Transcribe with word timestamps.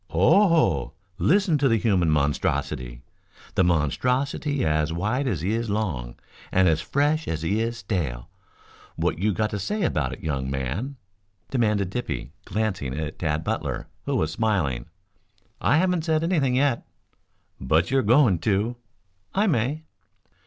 "Oho! 0.09 0.93
Listen 1.19 1.59
to 1.59 1.69
the 1.69 1.77
human 1.77 2.09
monstrosity 2.09 3.03
the 3.53 3.63
monstrosity 3.63 4.65
as 4.65 4.91
wide 4.91 5.27
as 5.27 5.41
he 5.41 5.51
is 5.53 5.69
long 5.69 6.15
and 6.51 6.67
as 6.67 6.81
fresh 6.81 7.27
as 7.27 7.43
he 7.43 7.59
is 7.61 7.77
stale. 7.77 8.27
What 8.95 9.19
you 9.19 9.31
got 9.31 9.51
to 9.51 9.59
say 9.59 9.83
about 9.83 10.11
it, 10.11 10.21
young 10.21 10.49
man?" 10.49 10.95
demanded 11.51 11.91
Dippy, 11.91 12.31
glancing 12.45 12.95
at 12.97 13.19
Tad 13.19 13.43
Butler, 13.43 13.89
who 14.05 14.15
was 14.15 14.31
smiling. 14.31 14.87
"I 15.61 15.77
haven't 15.77 16.05
said 16.05 16.23
anything 16.23 16.55
yet." 16.55 16.83
"But 17.59 17.91
you're 17.91 18.01
going 18.01 18.39
to?" 18.39 18.77
"I 19.35 19.45
may." 19.45 19.83